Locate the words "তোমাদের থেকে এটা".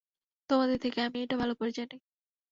0.49-1.07